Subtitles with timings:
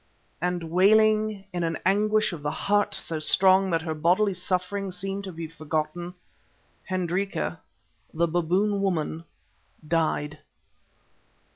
[0.41, 5.23] And wailing in an anguish of the heart so strong that her bodily suffering seemed
[5.25, 6.15] to be forgotten,
[6.89, 7.59] Hendrika,
[8.11, 9.25] the Baboon woman,
[9.87, 10.39] died.